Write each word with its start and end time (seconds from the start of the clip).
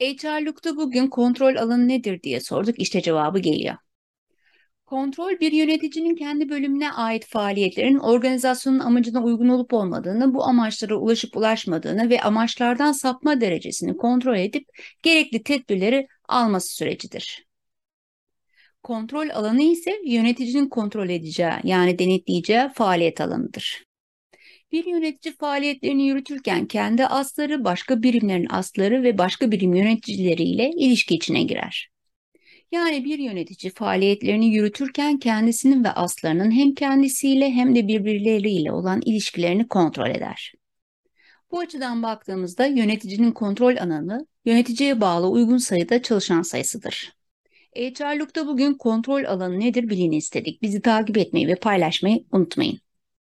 HR'lukta 0.00 0.76
bugün 0.76 1.06
kontrol 1.06 1.56
alanı 1.56 1.88
nedir 1.88 2.22
diye 2.22 2.40
sorduk. 2.40 2.78
İşte 2.78 3.02
cevabı 3.02 3.38
geliyor. 3.38 3.76
Kontrol 4.86 5.40
bir 5.40 5.52
yöneticinin 5.52 6.16
kendi 6.16 6.48
bölümüne 6.48 6.92
ait 6.92 7.26
faaliyetlerin 7.26 7.98
organizasyonun 7.98 8.78
amacına 8.78 9.22
uygun 9.22 9.48
olup 9.48 9.72
olmadığını, 9.72 10.34
bu 10.34 10.44
amaçlara 10.44 10.94
ulaşıp 10.94 11.36
ulaşmadığını 11.36 12.10
ve 12.10 12.20
amaçlardan 12.20 12.92
sapma 12.92 13.40
derecesini 13.40 13.96
kontrol 13.96 14.36
edip 14.36 14.64
gerekli 15.02 15.42
tedbirleri 15.42 16.06
alması 16.28 16.74
sürecidir. 16.74 17.46
Kontrol 18.82 19.28
alanı 19.28 19.62
ise 19.62 20.00
yöneticinin 20.04 20.68
kontrol 20.68 21.08
edeceği 21.08 21.52
yani 21.64 21.98
denetleyeceği 21.98 22.68
faaliyet 22.74 23.20
alanıdır. 23.20 23.89
Bir 24.72 24.84
yönetici 24.84 25.34
faaliyetlerini 25.34 26.06
yürütürken 26.06 26.66
kendi 26.66 27.06
asları, 27.06 27.64
başka 27.64 28.02
birimlerin 28.02 28.46
asları 28.50 29.02
ve 29.02 29.18
başka 29.18 29.50
birim 29.50 29.74
yöneticileriyle 29.74 30.70
ilişki 30.70 31.14
içine 31.14 31.42
girer. 31.42 31.90
Yani 32.72 33.04
bir 33.04 33.18
yönetici 33.18 33.72
faaliyetlerini 33.72 34.54
yürütürken 34.54 35.18
kendisinin 35.18 35.84
ve 35.84 35.90
aslarının 35.90 36.50
hem 36.50 36.74
kendisiyle 36.74 37.50
hem 37.50 37.74
de 37.74 37.88
birbirleriyle 37.88 38.72
olan 38.72 39.00
ilişkilerini 39.04 39.68
kontrol 39.68 40.10
eder. 40.10 40.52
Bu 41.50 41.58
açıdan 41.58 42.02
baktığımızda 42.02 42.66
yöneticinin 42.66 43.32
kontrol 43.32 43.76
alanı 43.76 44.26
yöneticiye 44.44 45.00
bağlı 45.00 45.28
uygun 45.28 45.58
sayıda 45.58 46.02
çalışan 46.02 46.42
sayısıdır. 46.42 47.12
HR'lukta 47.76 48.46
bugün 48.46 48.74
kontrol 48.74 49.24
alanı 49.24 49.60
nedir 49.60 49.88
bilin 49.88 50.12
istedik. 50.12 50.62
Bizi 50.62 50.82
takip 50.82 51.18
etmeyi 51.18 51.48
ve 51.48 51.54
paylaşmayı 51.54 52.24
unutmayın. 52.32 52.78